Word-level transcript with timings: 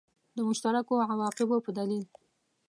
د 0.35 0.37
مشترکو 0.47 0.93
عواقبو 1.09 1.57
په 1.65 1.71
دلیل. 1.77 2.05